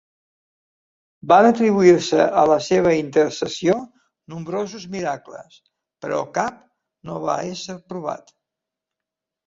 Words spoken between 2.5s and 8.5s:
la seva intercessió nombrosos miracles, però cap no va ésser provat.